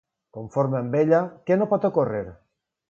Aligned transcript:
Conforme 0.37 0.79
amb 0.79 0.99
ella, 1.03 1.21
què 1.51 1.59
no 1.61 1.71
pot 1.75 1.89
ocórrer? 1.93 2.25